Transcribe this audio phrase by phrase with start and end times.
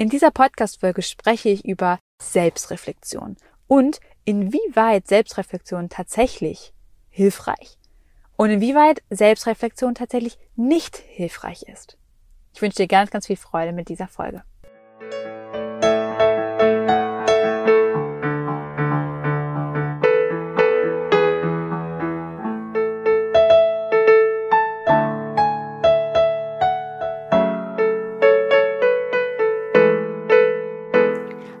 [0.00, 6.72] In dieser Podcast-Folge spreche ich über Selbstreflexion und inwieweit Selbstreflexion tatsächlich
[7.10, 7.76] hilfreich
[8.38, 11.98] und inwieweit Selbstreflexion tatsächlich nicht hilfreich ist.
[12.54, 14.42] Ich wünsche dir ganz, ganz viel Freude mit dieser Folge.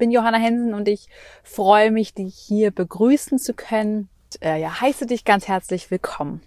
[0.00, 1.06] bin Johanna Hensen und ich
[1.44, 4.08] freue mich, dich hier begrüßen zu können.
[4.32, 6.40] Und, äh, ja, heiße dich ganz herzlich willkommen.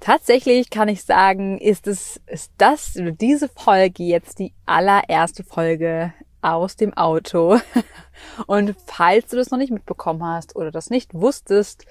[0.00, 6.74] Tatsächlich kann ich sagen, ist es, ist das, diese Folge jetzt die allererste Folge aus
[6.74, 7.58] dem Auto.
[8.46, 11.86] Und falls du das noch nicht mitbekommen hast oder das nicht wusstest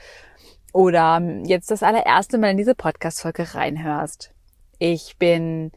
[0.74, 4.34] oder jetzt das allererste Mal in diese Podcast-Folge reinhörst,
[4.78, 5.72] ich bin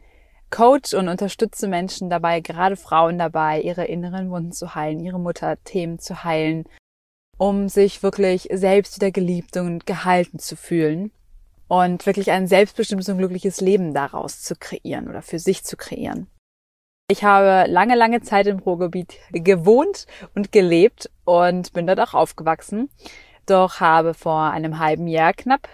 [0.52, 5.98] coach und unterstütze Menschen dabei, gerade Frauen dabei, ihre inneren Wunden zu heilen, ihre Mutterthemen
[5.98, 6.64] zu heilen,
[7.38, 11.10] um sich wirklich selbst wieder geliebt und gehalten zu fühlen
[11.66, 16.28] und wirklich ein selbstbestimmtes und glückliches Leben daraus zu kreieren oder für sich zu kreieren.
[17.10, 22.90] Ich habe lange, lange Zeit im Ruhrgebiet gewohnt und gelebt und bin dort auch aufgewachsen,
[23.46, 25.68] doch habe vor einem halben Jahr knapp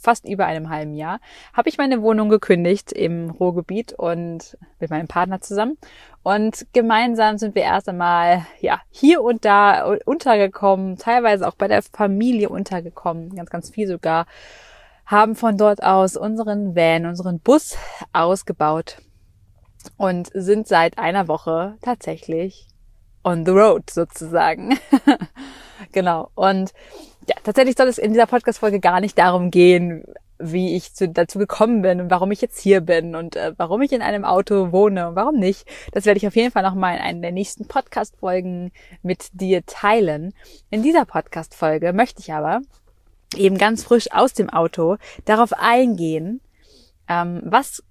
[0.00, 1.20] fast über einem halben Jahr,
[1.52, 5.78] habe ich meine Wohnung gekündigt im Ruhrgebiet und mit meinem Partner zusammen.
[6.22, 11.82] Und gemeinsam sind wir erst einmal, ja, hier und da untergekommen, teilweise auch bei der
[11.82, 14.26] Familie untergekommen, ganz, ganz viel sogar,
[15.06, 17.76] haben von dort aus unseren Van, unseren Bus
[18.12, 18.98] ausgebaut
[19.96, 22.68] und sind seit einer Woche tatsächlich
[23.24, 24.78] on the road sozusagen.
[25.92, 26.30] genau.
[26.34, 26.72] Und
[27.28, 30.04] ja, tatsächlich soll es in dieser Podcast-Folge gar nicht darum gehen,
[30.38, 33.82] wie ich zu, dazu gekommen bin und warum ich jetzt hier bin und äh, warum
[33.82, 35.68] ich in einem Auto wohne und warum nicht.
[35.92, 38.72] Das werde ich auf jeden Fall nochmal in einer der nächsten Podcast-Folgen
[39.02, 40.32] mit dir teilen.
[40.70, 42.62] In dieser Podcast-Folge möchte ich aber
[43.36, 46.40] eben ganz frisch aus dem Auto darauf eingehen,
[47.08, 47.82] ähm, was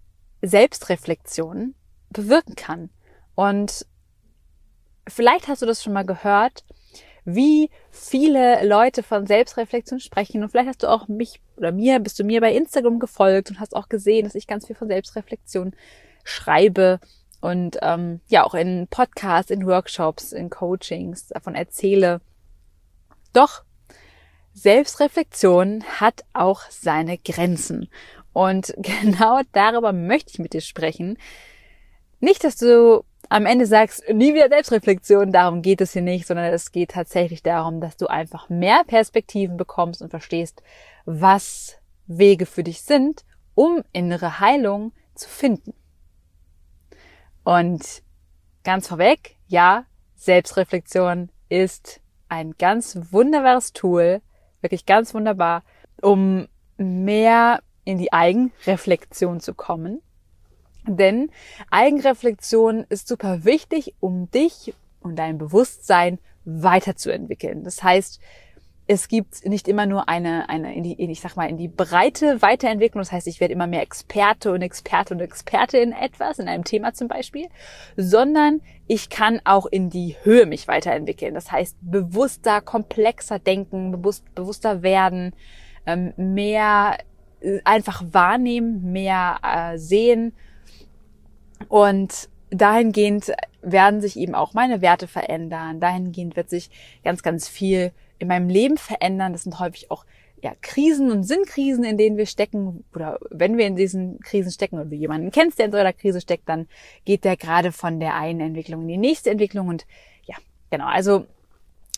[0.41, 1.75] Selbstreflexion
[2.09, 2.89] bewirken kann.
[3.35, 3.85] Und
[5.07, 6.63] vielleicht hast du das schon mal gehört,
[7.25, 10.43] wie viele Leute von Selbstreflexion sprechen.
[10.43, 13.59] Und vielleicht hast du auch mich oder mir, bist du mir bei Instagram gefolgt und
[13.59, 15.73] hast auch gesehen, dass ich ganz viel von Selbstreflexion
[16.23, 16.99] schreibe
[17.41, 22.21] und ähm, ja auch in Podcasts, in Workshops, in Coachings davon erzähle.
[23.33, 23.63] Doch
[24.53, 27.89] Selbstreflexion hat auch seine Grenzen.
[28.33, 31.17] Und genau darüber möchte ich mit dir sprechen.
[32.19, 36.51] Nicht, dass du am Ende sagst, nie wieder Selbstreflexion, darum geht es hier nicht, sondern
[36.51, 40.63] es geht tatsächlich darum, dass du einfach mehr Perspektiven bekommst und verstehst,
[41.05, 43.23] was Wege für dich sind,
[43.53, 45.73] um innere Heilung zu finden.
[47.43, 48.01] Und
[48.63, 49.85] ganz vorweg, ja,
[50.15, 54.21] Selbstreflexion ist ein ganz wunderbares Tool,
[54.61, 55.63] wirklich ganz wunderbar,
[56.01, 56.47] um
[56.77, 60.01] mehr in die Eigenreflexion zu kommen
[60.87, 61.29] denn
[61.69, 67.63] Eigenreflexion ist super wichtig, um dich und dein Bewusstsein weiterzuentwickeln.
[67.63, 68.19] Das heißt,
[68.91, 72.41] es gibt nicht immer nur eine, eine in die, ich sag mal, in die breite
[72.41, 73.01] Weiterentwicklung.
[73.01, 76.63] Das heißt, ich werde immer mehr Experte und Experte und Experte in etwas, in einem
[76.63, 77.49] Thema zum Beispiel,
[77.97, 81.35] sondern ich kann auch in die Höhe mich weiterentwickeln.
[81.35, 85.35] Das heißt, bewusster, komplexer denken, bewusst, bewusster werden,
[85.85, 86.97] ähm, mehr
[87.41, 90.33] äh, einfach wahrnehmen, mehr äh, sehen
[91.67, 93.31] und dahingehend
[93.61, 95.79] werden sich eben auch meine Werte verändern.
[95.79, 96.69] Dahingehend wird sich
[97.03, 99.33] ganz, ganz viel in meinem Leben verändern.
[99.33, 100.05] Das sind häufig auch
[100.41, 104.75] ja, Krisen und Sinnkrisen, in denen wir stecken, oder wenn wir in diesen Krisen stecken
[104.75, 106.67] oder du jemanden kennst, der in so einer Krise steckt, dann
[107.03, 109.85] geht der gerade von der einen Entwicklung in die nächste Entwicklung und
[110.23, 110.35] ja,
[110.69, 111.25] genau, also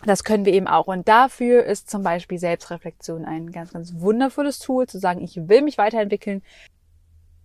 [0.06, 0.88] das können wir eben auch.
[0.88, 5.62] Und dafür ist zum Beispiel Selbstreflexion ein ganz, ganz wundervolles Tool, zu sagen, ich will
[5.62, 6.42] mich weiterentwickeln.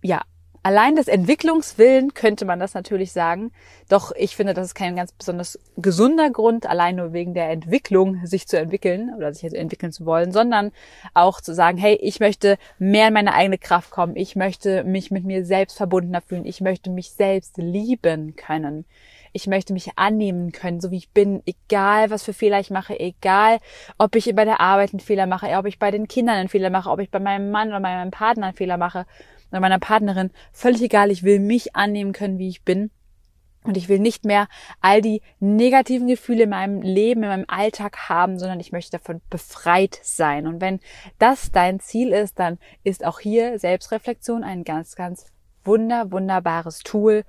[0.01, 0.23] Ja,
[0.63, 3.51] Allein des Entwicklungswillen könnte man das natürlich sagen.
[3.89, 8.25] Doch ich finde, das ist kein ganz besonders gesunder Grund, allein nur wegen der Entwicklung
[8.25, 10.71] sich zu entwickeln oder sich entwickeln zu wollen, sondern
[11.13, 14.15] auch zu sagen, hey, ich möchte mehr in meine eigene Kraft kommen.
[14.15, 16.45] Ich möchte mich mit mir selbst verbundener fühlen.
[16.45, 18.85] Ich möchte mich selbst lieben können.
[19.33, 22.99] Ich möchte mich annehmen können, so wie ich bin, egal was für Fehler ich mache,
[22.99, 23.59] egal
[23.97, 26.69] ob ich bei der Arbeit einen Fehler mache, ob ich bei den Kindern einen Fehler
[26.69, 29.05] mache, ob ich bei meinem Mann oder meinem Partner einen Fehler mache
[29.51, 30.31] oder meiner Partnerin.
[30.51, 32.91] Völlig egal, ich will mich annehmen können, wie ich bin.
[33.63, 34.47] Und ich will nicht mehr
[34.79, 39.21] all die negativen Gefühle in meinem Leben, in meinem Alltag haben, sondern ich möchte davon
[39.29, 40.47] befreit sein.
[40.47, 40.79] Und wenn
[41.19, 45.25] das dein Ziel ist, dann ist auch hier Selbstreflexion ein ganz, ganz
[45.65, 47.25] wunder, wunderbares Tool,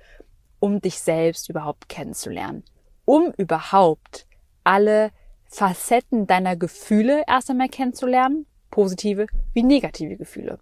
[0.59, 2.63] um dich selbst überhaupt kennenzulernen.
[3.03, 4.25] Um überhaupt
[4.63, 5.11] alle
[5.49, 10.59] Facetten deiner Gefühle erst einmal kennenzulernen, positive wie negative Gefühle.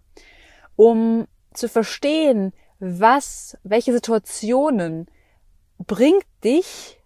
[0.74, 1.26] Um
[1.58, 5.06] zu verstehen, was, welche Situationen
[5.78, 7.00] bringt dich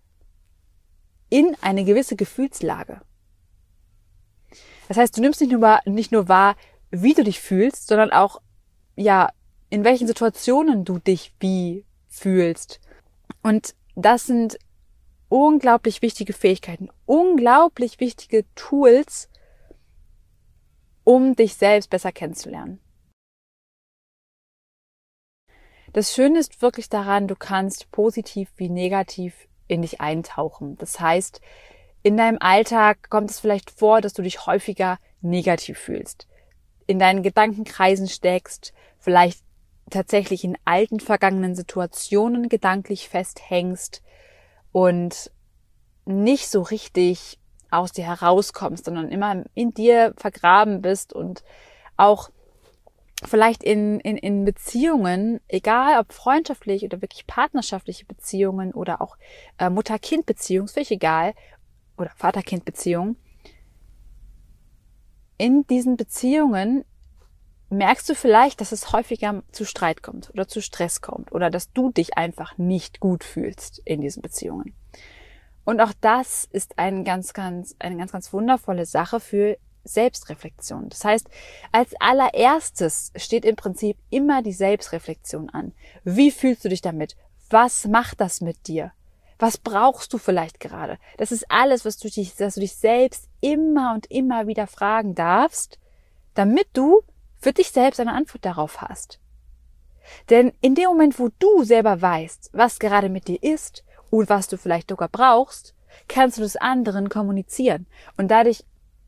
[1.30, 3.00] in eine gewisse Gefühlslage.
[4.88, 6.56] Das heißt, du nimmst nicht nur, wahr, nicht nur wahr,
[6.90, 8.42] wie du dich fühlst, sondern auch,
[8.96, 9.30] ja,
[9.70, 12.80] in welchen Situationen du dich wie fühlst.
[13.42, 14.58] Und das sind
[15.30, 19.30] unglaublich wichtige Fähigkeiten, unglaublich wichtige Tools,
[21.04, 22.81] um dich selbst besser kennenzulernen.
[25.92, 29.34] Das Schöne ist wirklich daran, du kannst positiv wie negativ
[29.68, 30.76] in dich eintauchen.
[30.78, 31.40] Das heißt,
[32.02, 36.26] in deinem Alltag kommt es vielleicht vor, dass du dich häufiger negativ fühlst,
[36.86, 39.42] in deinen Gedankenkreisen steckst, vielleicht
[39.90, 44.02] tatsächlich in alten vergangenen Situationen gedanklich festhängst
[44.72, 45.30] und
[46.06, 47.38] nicht so richtig
[47.70, 51.44] aus dir herauskommst, sondern immer in dir vergraben bist und
[51.96, 52.30] auch
[53.24, 59.16] vielleicht in, in, in Beziehungen, egal ob freundschaftlich oder wirklich partnerschaftliche Beziehungen oder auch
[59.58, 61.34] äh, Mutter-Kind-Beziehungen, völlig egal,
[61.96, 63.16] oder Vater-Kind-Beziehungen,
[65.38, 66.84] in diesen Beziehungen
[67.70, 71.72] merkst du vielleicht, dass es häufiger zu Streit kommt oder zu Stress kommt oder dass
[71.72, 74.74] du dich einfach nicht gut fühlst in diesen Beziehungen.
[75.64, 80.88] Und auch das ist ein ganz, ganz, eine ganz, ganz wundervolle Sache für Selbstreflexion.
[80.88, 81.28] Das heißt,
[81.72, 85.72] als allererstes steht im Prinzip immer die Selbstreflexion an.
[86.04, 87.16] Wie fühlst du dich damit?
[87.50, 88.92] Was macht das mit dir?
[89.38, 90.98] Was brauchst du vielleicht gerade?
[91.16, 95.14] Das ist alles, was du dich, dass du dich selbst immer und immer wieder fragen
[95.14, 95.78] darfst,
[96.34, 97.02] damit du
[97.40, 99.18] für dich selbst eine Antwort darauf hast.
[100.30, 104.46] Denn in dem Moment, wo du selber weißt, was gerade mit dir ist und was
[104.48, 105.74] du vielleicht sogar brauchst,
[106.08, 107.86] kannst du das anderen kommunizieren
[108.16, 108.64] und dadurch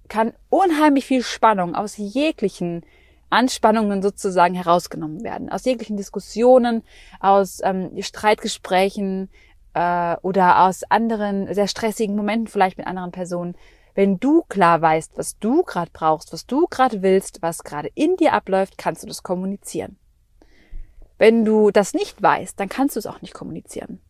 [0.09, 2.85] kann unheimlich viel Spannung aus jeglichen
[3.31, 5.51] Anspannungen sozusagen herausgenommen werden.
[5.51, 6.83] Aus jeglichen Diskussionen,
[7.21, 9.29] aus ähm, Streitgesprächen
[9.75, 13.57] äh, oder aus anderen sehr stressigen Momenten vielleicht mit anderen Personen.
[13.95, 18.17] Wenn du klar weißt, was du gerade brauchst, was du gerade willst, was gerade in
[18.17, 19.97] dir abläuft, kannst du das kommunizieren.
[21.19, 24.01] Wenn du das nicht weißt, dann kannst du es auch nicht kommunizieren.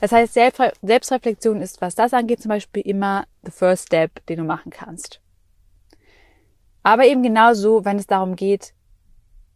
[0.00, 4.44] Das heißt, Selbstreflexion ist, was das angeht, zum Beispiel immer the first step, den du
[4.44, 5.20] machen kannst.
[6.82, 8.72] Aber eben genauso, wenn es darum geht,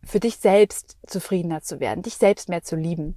[0.03, 3.17] für dich selbst zufriedener zu werden, dich selbst mehr zu lieben.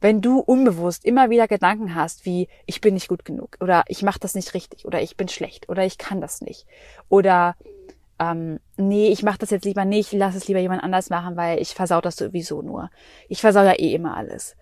[0.00, 4.02] Wenn du unbewusst immer wieder Gedanken hast, wie ich bin nicht gut genug oder ich
[4.02, 6.66] mache das nicht richtig oder ich bin schlecht oder ich kann das nicht
[7.10, 7.54] oder
[8.18, 11.60] ähm, nee, ich mache das jetzt lieber nicht, lass es lieber jemand anders machen, weil
[11.60, 12.90] ich versau das sowieso nur.
[13.28, 14.56] Ich versau ja eh immer alles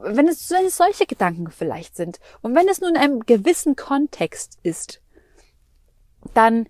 [0.00, 3.76] wenn es, wenn es solche Gedanken vielleicht sind und wenn es nur in einem gewissen
[3.76, 5.00] Kontext ist,
[6.34, 6.68] dann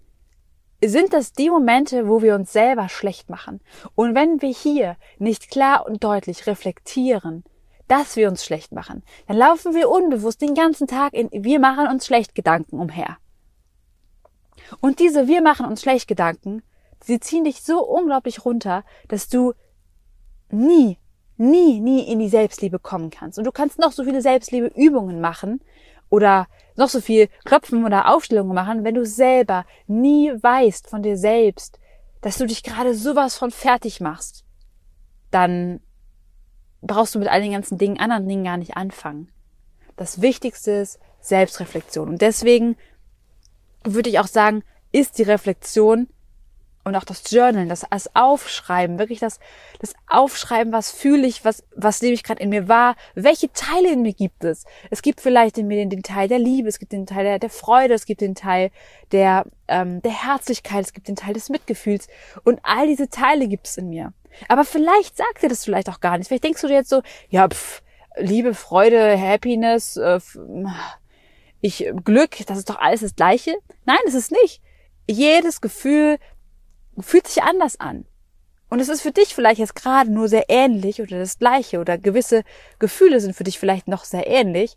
[0.82, 3.60] sind das die Momente, wo wir uns selber schlecht machen.
[3.94, 7.44] Und wenn wir hier nicht klar und deutlich reflektieren,
[7.88, 11.88] dass wir uns schlecht machen, dann laufen wir unbewusst den ganzen Tag in wir machen
[11.88, 13.18] uns schlecht Gedanken umher.
[14.80, 16.62] Und diese wir machen uns schlecht Gedanken,
[17.02, 19.54] sie ziehen dich so unglaublich runter, dass du
[20.50, 20.98] nie
[21.38, 23.38] nie, nie in die Selbstliebe kommen kannst.
[23.38, 25.60] Und du kannst noch so viele Selbstliebeübungen machen
[26.10, 31.16] oder noch so viel Klopfen oder Aufstellungen machen, wenn du selber nie weißt von dir
[31.16, 31.78] selbst,
[32.20, 34.44] dass du dich gerade sowas von fertig machst,
[35.30, 35.80] dann
[36.80, 39.30] brauchst du mit all den ganzen Dingen, anderen Dingen gar nicht anfangen.
[39.96, 42.08] Das Wichtigste ist Selbstreflexion.
[42.08, 42.76] Und deswegen
[43.84, 46.08] würde ich auch sagen, ist die Reflexion
[46.88, 49.38] und auch das Journal, das, das Aufschreiben, wirklich das,
[49.78, 53.92] das Aufschreiben, was fühle ich, was, was nehme ich gerade in mir wahr, welche Teile
[53.92, 54.64] in mir gibt es.
[54.90, 57.38] Es gibt vielleicht in mir den, den Teil der Liebe, es gibt den Teil der,
[57.38, 58.70] der Freude, es gibt den Teil
[59.12, 62.08] der, ähm, der Herzlichkeit, es gibt den Teil des Mitgefühls
[62.44, 64.12] und all diese Teile gibt es in mir.
[64.48, 66.28] Aber vielleicht sagt dir das vielleicht auch gar nicht.
[66.28, 67.82] Vielleicht denkst du dir jetzt so, ja, pff,
[68.16, 70.20] Liebe, Freude, Happiness, äh,
[71.60, 73.56] ich Glück, das ist doch alles das Gleiche.
[73.84, 74.60] Nein, es ist nicht.
[75.08, 76.18] Jedes Gefühl
[77.04, 78.06] fühlt sich anders an.
[78.70, 81.96] Und es ist für dich vielleicht jetzt gerade nur sehr ähnlich oder das gleiche oder
[81.96, 82.44] gewisse
[82.78, 84.76] Gefühle sind für dich vielleicht noch sehr ähnlich,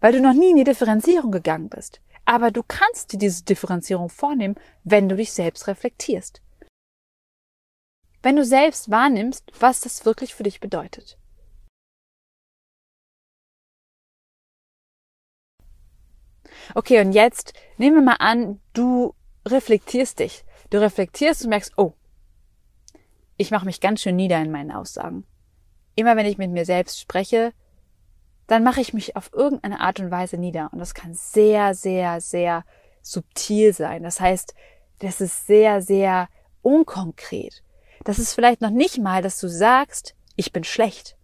[0.00, 2.00] weil du noch nie in die Differenzierung gegangen bist.
[2.24, 6.40] Aber du kannst dir diese Differenzierung vornehmen, wenn du dich selbst reflektierst.
[8.22, 11.18] Wenn du selbst wahrnimmst, was das wirklich für dich bedeutet.
[16.74, 19.14] Okay, und jetzt nehmen wir mal an, du
[19.46, 20.44] reflektierst dich.
[20.70, 21.94] Du reflektierst und merkst, oh,
[23.36, 25.24] ich mache mich ganz schön nieder in meinen Aussagen.
[25.94, 27.52] Immer wenn ich mit mir selbst spreche,
[28.46, 30.70] dann mache ich mich auf irgendeine Art und Weise nieder.
[30.72, 32.64] Und das kann sehr, sehr, sehr
[33.02, 34.02] subtil sein.
[34.02, 34.54] Das heißt,
[34.98, 36.28] das ist sehr, sehr
[36.62, 37.62] unkonkret.
[38.04, 41.16] Das ist vielleicht noch nicht mal, dass du sagst, ich bin schlecht,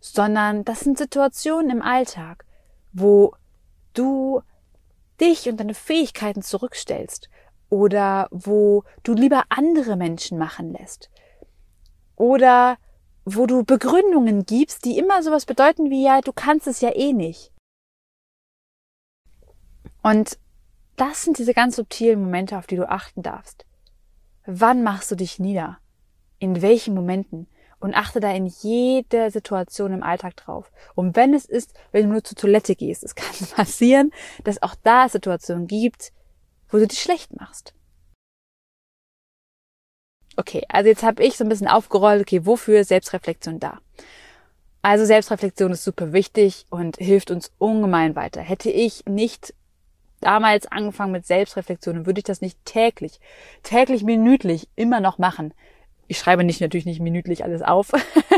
[0.00, 2.44] sondern das sind Situationen im Alltag,
[2.92, 3.34] wo
[3.94, 4.42] du
[5.20, 7.28] dich und deine Fähigkeiten zurückstellst
[7.70, 11.10] oder wo du lieber andere Menschen machen lässt
[12.16, 12.78] oder
[13.24, 17.12] wo du Begründungen gibst, die immer sowas bedeuten wie ja, du kannst es ja eh
[17.12, 17.52] nicht.
[20.02, 20.38] Und
[20.96, 23.66] das sind diese ganz subtilen Momente, auf die du achten darfst.
[24.46, 25.78] Wann machst du dich nieder?
[26.38, 27.46] In welchen Momenten?
[27.80, 30.72] Und achte da in jeder Situation im Alltag drauf.
[30.96, 34.10] Und wenn es ist, wenn du nur zur Toilette gehst, es kann passieren,
[34.42, 36.12] dass auch da Situationen gibt,
[36.70, 37.74] wo du dich schlecht machst.
[40.36, 43.80] Okay, also jetzt habe ich so ein bisschen aufgerollt, okay, wofür ist Selbstreflexion da?
[44.82, 48.40] Also Selbstreflexion ist super wichtig und hilft uns ungemein weiter.
[48.40, 49.52] Hätte ich nicht
[50.20, 53.20] damals angefangen mit Selbstreflexion, würde ich das nicht täglich,
[53.62, 55.54] täglich minütlich immer noch machen.
[56.06, 57.90] Ich schreibe nicht natürlich nicht minütlich alles auf,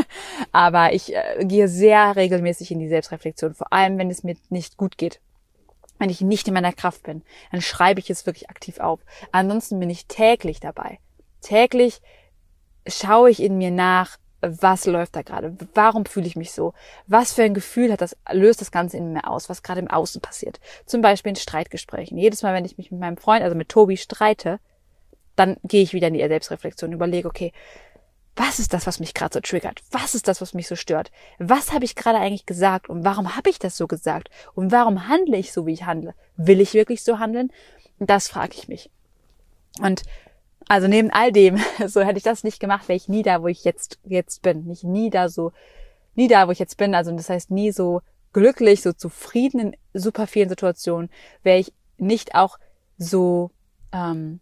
[0.51, 4.77] aber ich äh, gehe sehr regelmäßig in die Selbstreflexion, vor allem wenn es mir nicht
[4.77, 5.21] gut geht.
[6.01, 9.01] Wenn ich nicht in meiner Kraft bin, dann schreibe ich es wirklich aktiv auf.
[9.31, 10.97] Ansonsten bin ich täglich dabei.
[11.41, 12.01] Täglich
[12.87, 15.55] schaue ich in mir nach, was läuft da gerade?
[15.75, 16.73] Warum fühle ich mich so?
[17.05, 19.91] Was für ein Gefühl hat das, löst das Ganze in mir aus, was gerade im
[19.91, 20.59] Außen passiert?
[20.87, 22.17] Zum Beispiel in Streitgesprächen.
[22.17, 24.59] Jedes Mal, wenn ich mich mit meinem Freund, also mit Tobi streite,
[25.35, 27.53] dann gehe ich wieder in die Selbstreflexion, überlege, okay,
[28.35, 29.81] was ist das, was mich gerade so triggert?
[29.91, 31.11] Was ist das, was mich so stört?
[31.37, 34.29] Was habe ich gerade eigentlich gesagt und warum habe ich das so gesagt?
[34.53, 36.13] Und warum handle ich so, wie ich handle?
[36.37, 37.51] Will ich wirklich so handeln?
[37.99, 38.89] Das frage ich mich.
[39.79, 40.03] Und
[40.67, 43.47] also neben all dem, so hätte ich das nicht gemacht, wäre ich nie da, wo
[43.47, 44.65] ich jetzt, jetzt bin.
[44.65, 45.51] Nicht nie da so,
[46.15, 46.95] nie da, wo ich jetzt bin.
[46.95, 51.09] Also das heißt nie so glücklich, so zufrieden in super vielen Situationen,
[51.43, 52.57] wäre ich nicht auch
[52.97, 53.51] so
[53.91, 54.39] ähm,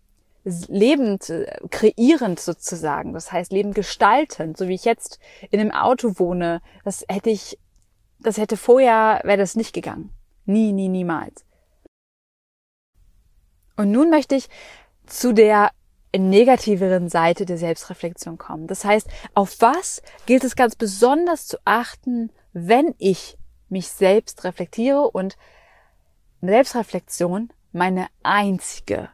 [0.67, 3.13] lebend, äh, kreierend sozusagen.
[3.13, 5.19] Das heißt lebend gestaltend, so wie ich jetzt
[5.51, 6.61] in einem Auto wohne.
[6.83, 7.59] Das hätte ich,
[8.19, 10.11] das hätte vorher, wäre das nicht gegangen.
[10.45, 11.45] Nie, nie, niemals.
[13.75, 14.49] Und nun möchte ich
[15.05, 15.71] zu der
[16.17, 18.67] negativeren Seite der Selbstreflexion kommen.
[18.67, 23.37] Das heißt, auf was gilt es ganz besonders zu achten, wenn ich
[23.69, 25.37] mich selbst reflektiere und
[26.41, 29.09] Selbstreflexion meine einzige,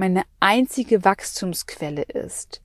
[0.00, 2.60] meine einzige Wachstumsquelle ist.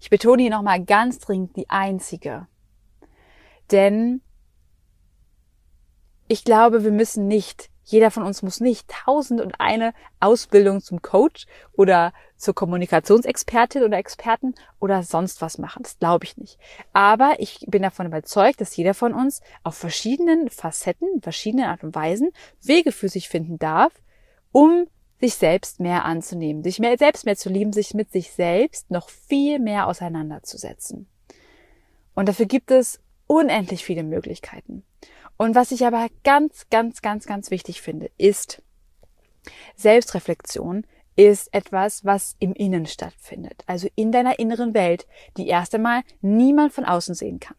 [0.00, 2.46] Ich betone hier nochmal ganz dringend die einzige.
[3.70, 4.20] Denn
[6.28, 11.02] ich glaube, wir müssen nicht jeder von uns muss nicht tausend und eine Ausbildung zum
[11.02, 15.84] Coach oder zur Kommunikationsexpertin oder Experten oder sonst was machen.
[15.84, 16.58] Das glaube ich nicht.
[16.92, 21.94] Aber ich bin davon überzeugt, dass jeder von uns auf verschiedenen Facetten, verschiedenen Art und
[21.94, 23.92] Weisen Wege für sich finden darf,
[24.50, 24.88] um
[25.20, 29.08] sich selbst mehr anzunehmen, sich mehr, selbst mehr zu lieben, sich mit sich selbst noch
[29.08, 31.08] viel mehr auseinanderzusetzen.
[32.14, 34.84] Und dafür gibt es unendlich viele Möglichkeiten.
[35.36, 38.62] Und was ich aber ganz, ganz, ganz, ganz wichtig finde, ist
[39.76, 40.84] Selbstreflexion
[41.16, 43.64] ist etwas, was im Innen stattfindet.
[43.66, 45.06] Also in deiner inneren Welt,
[45.36, 47.56] die erst einmal niemand von außen sehen kann.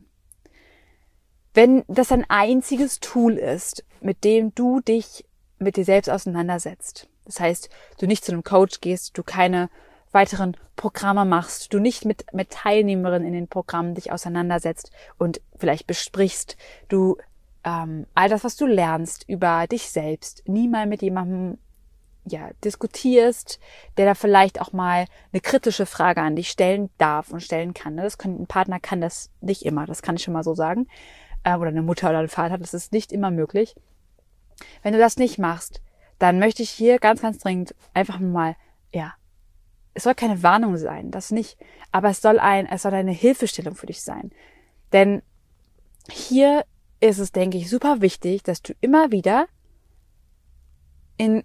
[1.53, 5.25] Wenn das ein einziges Tool ist, mit dem du dich
[5.57, 7.09] mit dir selbst auseinandersetzt.
[7.27, 7.69] Das heißt,
[7.99, 9.69] du nicht zu einem Coach gehst, du keine
[10.11, 15.85] weiteren Programme machst, du nicht mit, mit Teilnehmerinnen in den Programmen dich auseinandersetzt und vielleicht
[15.85, 16.57] besprichst,
[16.87, 17.17] du
[17.63, 21.57] ähm, all das, was du lernst über dich selbst, nie mal mit jemandem
[22.25, 23.59] ja, diskutierst,
[23.97, 27.95] der da vielleicht auch mal eine kritische Frage an dich stellen darf und stellen kann.
[27.95, 28.03] Ne?
[28.03, 30.87] Das kann, ein Partner kann das nicht immer, das kann ich schon mal so sagen.
[31.43, 33.75] Äh, oder eine Mutter oder ein Vater, das ist nicht immer möglich.
[34.83, 35.81] Wenn du das nicht machst,
[36.19, 38.55] dann möchte ich hier ganz, ganz dringend einfach mal,
[38.93, 39.13] ja,
[39.93, 41.57] es soll keine Warnung sein, das nicht,
[41.91, 44.31] aber es soll ein, es soll eine Hilfestellung für dich sein.
[44.93, 45.21] Denn
[46.09, 46.65] hier
[46.99, 49.47] ist es, denke ich, super wichtig, dass du immer wieder
[51.17, 51.43] in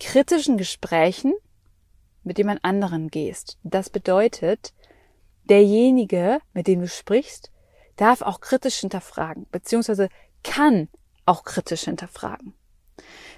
[0.00, 1.34] kritischen Gesprächen
[2.24, 3.58] mit jemand anderen gehst.
[3.62, 4.72] Das bedeutet,
[5.44, 7.50] derjenige, mit dem du sprichst,
[7.96, 10.08] darf auch kritisch hinterfragen, beziehungsweise
[10.42, 10.88] kann
[11.26, 12.54] auch kritisch hinterfragen.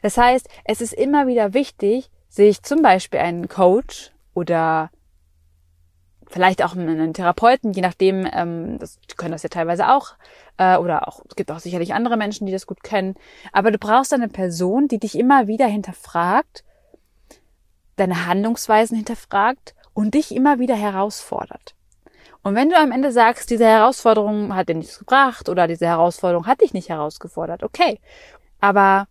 [0.04, 4.90] Das heißt, es ist immer wieder wichtig, sich zum Beispiel einen Coach oder
[6.26, 10.16] vielleicht auch einen Therapeuten, je nachdem, ähm, das können das ja teilweise auch,
[10.58, 13.14] äh, oder auch, es gibt auch sicherlich andere Menschen, die das gut können,
[13.50, 16.64] aber du brauchst eine Person, die dich immer wieder hinterfragt,
[17.96, 21.75] deine Handlungsweisen hinterfragt und dich immer wieder herausfordert.
[22.42, 26.46] Und wenn du am Ende sagst, diese Herausforderung hat dir nichts gebracht oder diese Herausforderung
[26.46, 28.00] hat dich nicht herausgefordert, okay.
[28.61, 29.06] Aber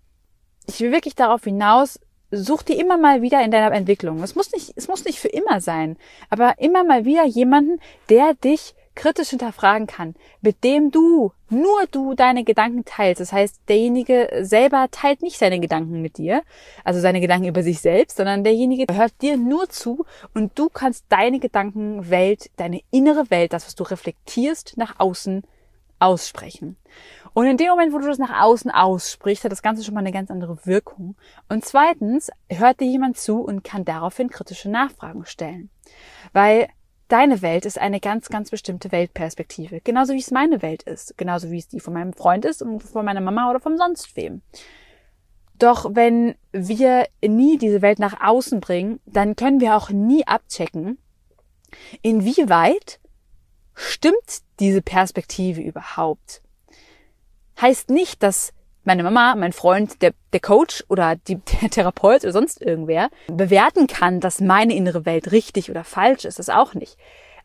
[0.67, 2.00] ich will wirklich darauf hinaus,
[2.32, 4.24] such dir immer mal wieder in deiner Entwicklung.
[4.24, 5.98] Es muss nicht, es muss nicht für immer sein,
[6.29, 7.79] aber immer mal wieder jemanden,
[8.10, 13.22] der dich kritisch hinterfragen kann, mit dem du, nur du deine Gedanken teilst.
[13.22, 16.43] Das heißt, derjenige selber teilt nicht seine Gedanken mit dir,
[16.84, 21.05] also seine Gedanken über sich selbst, sondern derjenige hört dir nur zu und du kannst
[21.10, 25.43] deine Gedankenwelt, deine innere Welt, das, was du reflektierst, nach außen
[26.00, 26.77] aussprechen.
[27.33, 30.01] Und in dem Moment, wo du das nach außen aussprichst, hat das Ganze schon mal
[30.01, 31.15] eine ganz andere Wirkung.
[31.49, 35.69] Und zweitens hört dir jemand zu und kann daraufhin kritische Nachfragen stellen.
[36.31, 36.67] Weil
[37.07, 39.81] deine Welt ist eine ganz, ganz bestimmte Weltperspektive.
[39.81, 41.17] Genauso wie es meine Welt ist.
[41.17, 44.15] Genauso wie es die von meinem Freund ist und von meiner Mama oder von sonst
[44.15, 44.41] wem.
[45.57, 50.97] Doch wenn wir nie diese Welt nach außen bringen, dann können wir auch nie abchecken,
[52.01, 52.99] inwieweit
[53.73, 56.42] stimmt diese Perspektive überhaupt?
[57.63, 58.51] Heißt nicht, dass
[58.84, 63.88] meine Mama, mein Freund, der, der Coach oder die, der Therapeut oder sonst irgendwer bewerten
[63.88, 66.39] kann, dass meine innere Welt richtig oder falsch ist.
[66.39, 66.98] Das auch nicht.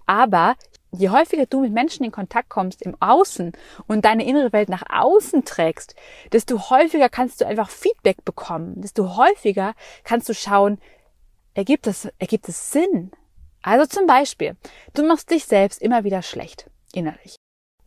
[0.07, 0.57] Aber
[0.91, 3.53] je häufiger du mit Menschen in Kontakt kommst im Außen
[3.87, 5.95] und deine innere Welt nach außen trägst,
[6.33, 8.81] desto häufiger kannst du einfach Feedback bekommen.
[8.81, 10.81] Desto häufiger kannst du schauen,
[11.55, 13.13] ergibt es, ergibt es Sinn?
[13.63, 14.57] Also zum Beispiel,
[14.95, 17.38] du machst dich selbst immer wieder schlecht, innerlich.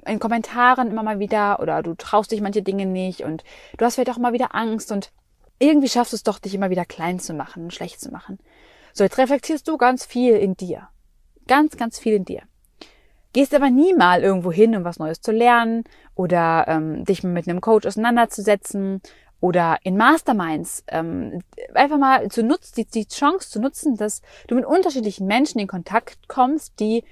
[0.06, 3.44] In Kommentaren immer mal wieder oder du traust dich manche Dinge nicht und
[3.78, 5.12] du hast vielleicht auch immer wieder Angst und
[5.60, 8.40] irgendwie schaffst du es doch, dich immer wieder klein zu machen und schlecht zu machen.
[8.94, 10.88] So, jetzt reflektierst du ganz viel in dir.
[11.48, 12.42] Ganz, ganz viel in dir.
[13.34, 15.86] Gehst aber nie mal irgendwo hin, um was Neues zu lernen
[16.16, 19.02] oder ähm, dich mit einem Coach auseinanderzusetzen
[19.40, 21.42] oder in Masterminds ähm,
[21.74, 25.68] einfach mal zu nutzen, die, die Chance zu nutzen, dass du mit unterschiedlichen Menschen in
[25.68, 27.04] Kontakt kommst, die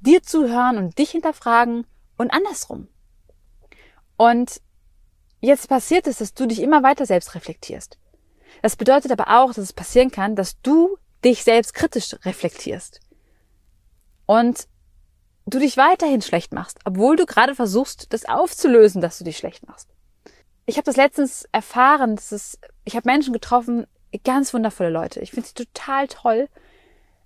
[0.00, 1.86] dir zuhören und dich hinterfragen
[2.16, 2.88] und andersrum.
[4.16, 4.60] Und
[5.40, 7.98] jetzt passiert es, dass du dich immer weiter selbst reflektierst.
[8.62, 13.00] Das bedeutet aber auch, dass es passieren kann, dass du dich selbst kritisch reflektierst.
[14.24, 14.66] Und
[15.44, 19.66] du dich weiterhin schlecht machst, obwohl du gerade versuchst, das aufzulösen, dass du dich schlecht
[19.66, 19.88] machst
[20.66, 23.86] ich habe das letztens erfahren, dass es, ich habe Menschen getroffen,
[24.24, 25.20] ganz wundervolle Leute.
[25.20, 26.48] Ich finde sie total toll.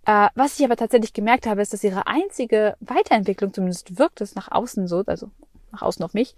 [0.06, 4.34] Äh, was ich aber tatsächlich gemerkt habe, ist, dass ihre einzige Weiterentwicklung, zumindest wirkt es
[4.34, 5.30] nach außen so, also
[5.72, 6.34] nach außen auf mich,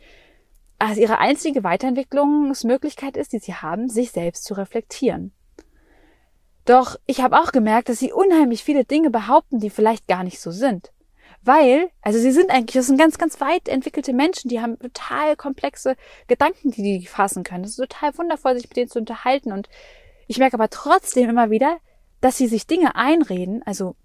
[0.78, 5.32] also ihre einzige Weiterentwicklungsmöglichkeit ist, die sie haben, sich selbst zu reflektieren.
[6.64, 10.40] Doch ich habe auch gemerkt, dass sie unheimlich viele Dinge behaupten, die vielleicht gar nicht
[10.40, 10.92] so sind.
[11.44, 15.34] Weil, also sie sind eigentlich, das sind ganz, ganz weit entwickelte Menschen, die haben total
[15.34, 15.96] komplexe
[16.28, 17.64] Gedanken, die die fassen können.
[17.64, 19.50] Das ist total wundervoll, sich mit denen zu unterhalten.
[19.50, 19.68] Und
[20.28, 21.78] ich merke aber trotzdem immer wieder,
[22.22, 23.96] dass sie sich Dinge einreden, also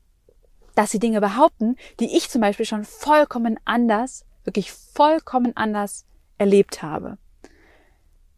[0.75, 6.05] dass sie Dinge behaupten, die ich zum Beispiel schon vollkommen anders, wirklich vollkommen anders
[6.37, 7.17] erlebt habe.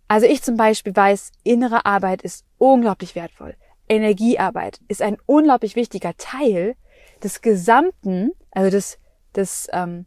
[0.08, 3.56] Also ich zum Beispiel weiß, innere Arbeit ist unglaublich wertvoll.
[3.88, 6.76] Energiearbeit ist ein unglaublich wichtiger Teil
[7.24, 9.00] des gesamten, also des,
[9.36, 10.06] des ähm,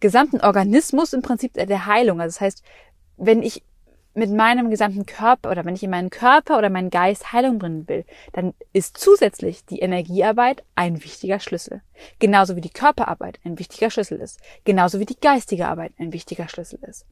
[0.00, 2.20] gesamten Organismus im Prinzip der Heilung.
[2.20, 2.62] Also das heißt,
[3.16, 3.62] wenn ich
[4.14, 7.88] mit meinem gesamten Körper oder wenn ich in meinen Körper oder meinen Geist Heilung bringen
[7.88, 11.82] will, dann ist zusätzlich die Energiearbeit ein wichtiger Schlüssel.
[12.18, 14.40] Genauso wie die Körperarbeit ein wichtiger Schlüssel ist.
[14.64, 17.06] Genauso wie die geistige Arbeit ein wichtiger Schlüssel ist.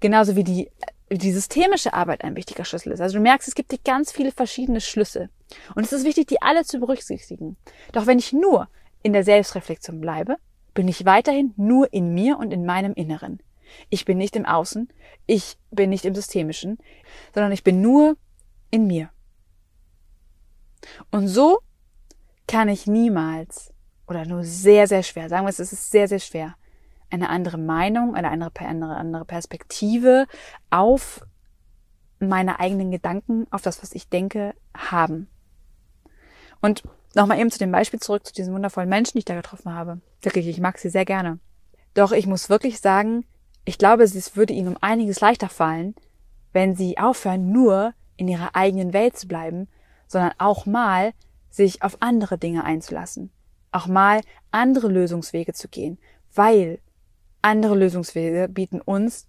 [0.00, 0.70] Genauso wie die,
[1.10, 3.00] die systemische Arbeit ein wichtiger Schlüssel ist.
[3.00, 5.30] Also du merkst, es gibt ganz viele verschiedene Schlüssel.
[5.74, 7.56] Und es ist wichtig, die alle zu berücksichtigen.
[7.92, 8.68] Doch wenn ich nur
[9.02, 10.36] in der Selbstreflexion bleibe,
[10.74, 13.40] bin ich weiterhin nur in mir und in meinem Inneren.
[13.88, 14.88] Ich bin nicht im Außen,
[15.26, 16.78] ich bin nicht im Systemischen,
[17.34, 18.16] sondern ich bin nur
[18.70, 19.10] in mir.
[21.10, 21.60] Und so
[22.46, 23.72] kann ich niemals
[24.06, 26.56] oder nur sehr, sehr schwer, sagen wir es, es ist sehr, sehr schwer,
[27.10, 30.26] eine andere Meinung, eine andere, andere Perspektive
[30.70, 31.24] auf
[32.18, 35.28] meine eigenen Gedanken, auf das, was ich denke, haben.
[36.60, 36.82] Und
[37.14, 40.00] nochmal eben zu dem Beispiel zurück, zu diesen wundervollen Menschen, die ich da getroffen habe.
[40.22, 41.38] Wirklich, ich mag sie sehr gerne.
[41.94, 43.24] Doch ich muss wirklich sagen,
[43.64, 45.94] ich glaube, es würde ihnen um einiges leichter fallen,
[46.52, 49.68] wenn sie aufhören, nur in ihrer eigenen Welt zu bleiben,
[50.06, 51.12] sondern auch mal
[51.50, 53.30] sich auf andere Dinge einzulassen.
[53.72, 54.20] auch mal
[54.50, 55.98] andere Lösungswege zu gehen,
[56.34, 56.78] weil
[57.40, 59.26] andere Lösungswege bieten uns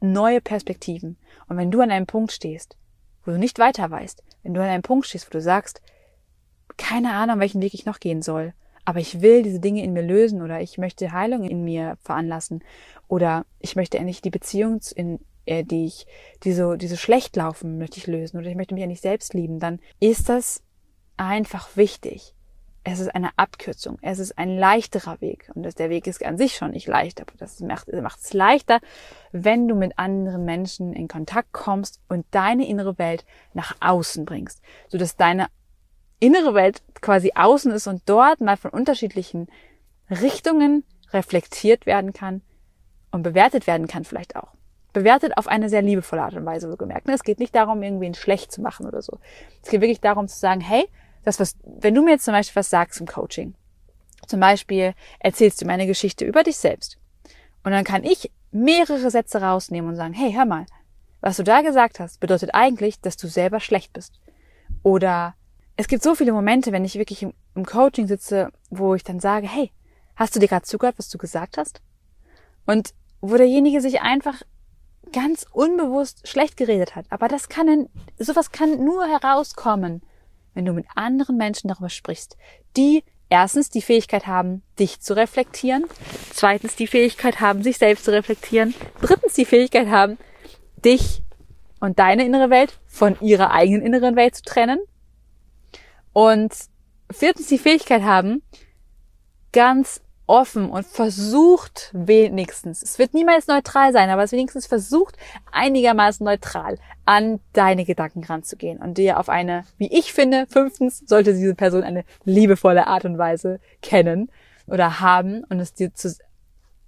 [0.00, 1.18] neue Perspektiven.
[1.48, 2.76] Und wenn du an einem Punkt stehst,
[3.24, 5.80] wo du nicht weiter weißt, wenn du an einem Punkt stehst, wo du sagst,
[6.76, 10.02] keine Ahnung, welchen Weg ich noch gehen soll, aber ich will diese Dinge in mir
[10.02, 12.62] lösen oder ich möchte Heilung in mir veranlassen
[13.08, 16.06] oder ich möchte endlich die Beziehung, in, äh, die ich,
[16.42, 19.34] die so, die so schlecht laufen, möchte ich lösen oder ich möchte mich endlich selbst
[19.34, 20.62] lieben, dann ist das
[21.16, 22.34] einfach wichtig.
[22.84, 23.98] Es ist eine Abkürzung.
[24.02, 25.48] Es ist ein leichterer Weg.
[25.54, 28.32] Und das, der Weg ist an sich schon nicht leicht, aber das macht, macht es
[28.32, 28.80] leichter,
[29.30, 34.62] wenn du mit anderen Menschen in Kontakt kommst und deine innere Welt nach außen bringst,
[34.88, 35.46] sodass deine
[36.22, 39.48] innere Welt quasi außen ist und dort mal von unterschiedlichen
[40.08, 42.42] Richtungen reflektiert werden kann
[43.10, 44.52] und bewertet werden kann vielleicht auch.
[44.92, 47.08] Bewertet auf eine sehr liebevolle Art und Weise, so gemerkt.
[47.08, 47.14] Ne?
[47.14, 49.18] Es geht nicht darum, irgendwie ein schlecht zu machen oder so.
[49.62, 50.88] Es geht wirklich darum zu sagen, hey,
[51.24, 53.54] das was, wenn du mir jetzt zum Beispiel was sagst im Coaching,
[54.28, 56.98] zum Beispiel erzählst du mir eine Geschichte über dich selbst.
[57.64, 60.66] Und dann kann ich mehrere Sätze rausnehmen und sagen, hey, hör mal,
[61.20, 64.20] was du da gesagt hast, bedeutet eigentlich, dass du selber schlecht bist.
[64.82, 65.34] Oder
[65.76, 67.32] es gibt so viele Momente, wenn ich wirklich im,
[67.64, 69.70] Coaching sitze, wo ich dann sage, hey,
[70.16, 71.80] hast du dir gerade zugehört, was du gesagt hast?
[72.66, 74.42] Und wo derjenige sich einfach
[75.12, 77.06] ganz unbewusst schlecht geredet hat.
[77.10, 80.02] Aber das kann, sowas kann nur herauskommen,
[80.54, 82.36] wenn du mit anderen Menschen darüber sprichst,
[82.76, 85.84] die erstens die Fähigkeit haben, dich zu reflektieren,
[86.32, 90.18] zweitens die Fähigkeit haben, sich selbst zu reflektieren, drittens die Fähigkeit haben,
[90.84, 91.22] dich
[91.80, 94.78] und deine innere Welt von ihrer eigenen inneren Welt zu trennen
[96.12, 96.52] und
[97.10, 98.42] viertens die Fähigkeit haben,
[99.52, 105.16] ganz offen und versucht wenigstens, es wird niemals neutral sein, aber es wenigstens versucht
[105.50, 111.34] einigermaßen neutral an deine Gedanken ranzugehen und dir auf eine, wie ich finde, fünftens sollte
[111.34, 114.30] diese Person eine liebevolle Art und Weise kennen
[114.66, 116.14] oder haben und es dir zu,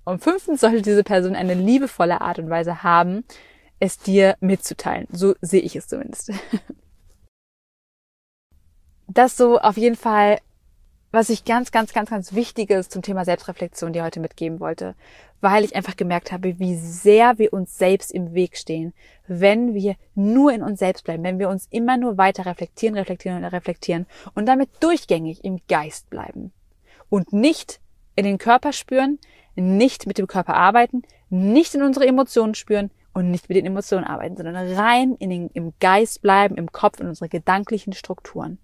[0.05, 3.25] und fünftens sollte diese Person eine liebevolle Art und Weise haben,
[3.81, 5.09] es dir mitzuteilen.
[5.11, 6.33] So sehe ich es zumindest.
[9.07, 10.39] das so auf jeden Fall,
[11.11, 14.95] was ich ganz, ganz, ganz, ganz Wichtiges zum Thema Selbstreflexion dir heute mitgeben wollte,
[15.41, 18.95] weil ich einfach gemerkt habe, wie sehr wir uns selbst im Weg stehen,
[19.27, 23.39] wenn wir nur in uns selbst bleiben, wenn wir uns immer nur weiter reflektieren, reflektieren
[23.39, 26.53] und reflektieren und damit durchgängig im Geist bleiben
[27.11, 27.81] und nicht
[28.17, 29.19] in den Körper spüren,
[29.55, 34.05] nicht mit dem Körper arbeiten, nicht in unsere Emotionen spüren und nicht mit den Emotionen
[34.05, 38.59] arbeiten, sondern rein in den, im Geist bleiben, im Kopf, in unsere gedanklichen Strukturen.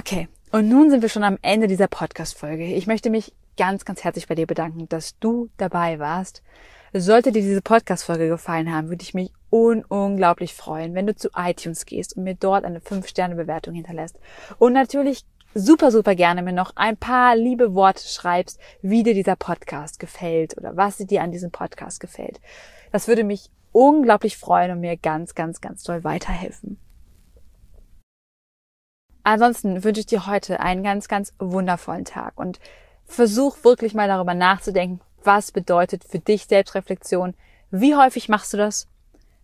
[0.00, 2.64] Okay, und nun sind wir schon am Ende dieser Podcast-Folge.
[2.64, 6.42] Ich möchte mich ganz, ganz herzlich bei dir bedanken, dass du dabei warst.
[6.94, 11.28] Sollte dir diese Podcast-Folge gefallen haben, würde ich mich un unglaublich freuen, wenn du zu
[11.36, 14.18] iTunes gehst und mir dort eine 5-Sterne-Bewertung hinterlässt.
[14.56, 19.36] Und natürlich super, super gerne mir noch ein paar liebe Worte schreibst, wie dir dieser
[19.36, 22.40] Podcast gefällt oder was dir an diesem Podcast gefällt.
[22.90, 26.78] Das würde mich unglaublich freuen und mir ganz, ganz, ganz toll weiterhelfen.
[29.22, 32.58] Ansonsten wünsche ich dir heute einen ganz, ganz wundervollen Tag und
[33.04, 37.34] versuch wirklich mal darüber nachzudenken, was bedeutet für dich Selbstreflexion,
[37.70, 38.88] wie häufig machst du das,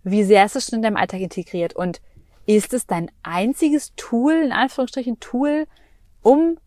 [0.02, 1.74] wie sehr ist es schon in deinem Alltag integriert?
[1.74, 2.00] Und
[2.46, 5.66] ist es dein einziges Tool, in Anführungsstrichen Tool,
[6.22, 6.58] um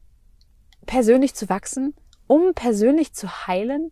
[0.86, 1.96] persönlich zu wachsen,
[2.28, 3.92] um persönlich zu heilen?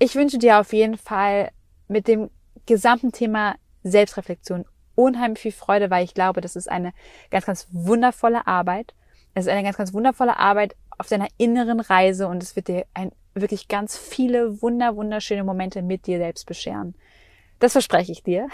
[0.00, 1.50] Ich wünsche dir auf jeden Fall
[1.86, 2.30] mit dem
[2.66, 4.64] gesamten Thema Selbstreflexion
[4.98, 6.92] unheimlich viel Freude, weil ich glaube, das ist eine
[7.30, 8.94] ganz, ganz wundervolle Arbeit.
[9.34, 12.84] Es ist eine ganz, ganz wundervolle Arbeit auf deiner inneren Reise und es wird dir
[12.94, 16.96] ein, wirklich ganz viele wunder, wunderschöne Momente mit dir selbst bescheren.
[17.60, 18.48] Das verspreche ich dir.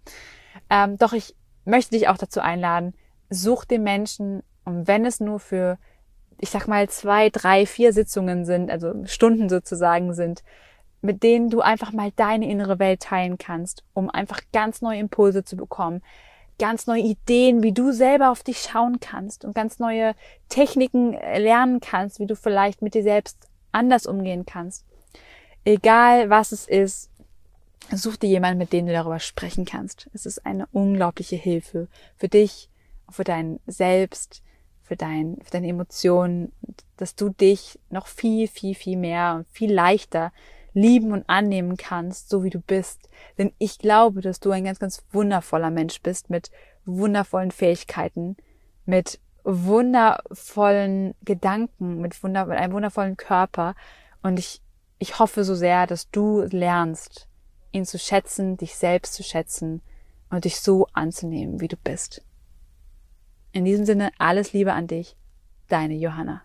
[0.70, 2.94] ähm, doch ich möchte dich auch dazu einladen,
[3.28, 5.76] such den Menschen, und wenn es nur für,
[6.38, 10.42] ich sag mal, zwei, drei, vier Sitzungen sind, also Stunden sozusagen sind,
[11.04, 15.44] mit denen du einfach mal deine innere Welt teilen kannst, um einfach ganz neue Impulse
[15.44, 16.02] zu bekommen,
[16.58, 20.14] ganz neue Ideen, wie du selber auf dich schauen kannst und ganz neue
[20.48, 24.86] Techniken lernen kannst, wie du vielleicht mit dir selbst anders umgehen kannst.
[25.66, 27.10] Egal was es ist,
[27.92, 30.08] such dir jemanden, mit dem du darüber sprechen kannst.
[30.14, 32.70] Es ist eine unglaubliche Hilfe für dich,
[33.10, 34.42] für dein Selbst,
[34.82, 36.50] für, dein, für deine Emotionen,
[36.96, 40.32] dass du dich noch viel, viel, viel mehr und viel leichter
[40.74, 43.08] lieben und annehmen kannst, so wie du bist.
[43.38, 46.50] Denn ich glaube, dass du ein ganz, ganz wundervoller Mensch bist mit
[46.84, 48.36] wundervollen Fähigkeiten,
[48.84, 53.74] mit wundervollen Gedanken, mit, wunder mit einem wundervollen Körper.
[54.22, 54.60] Und ich,
[54.98, 57.28] ich hoffe so sehr, dass du lernst,
[57.72, 59.80] ihn zu schätzen, dich selbst zu schätzen
[60.30, 62.24] und dich so anzunehmen, wie du bist.
[63.52, 65.16] In diesem Sinne alles Liebe an dich,
[65.68, 66.42] deine Johanna.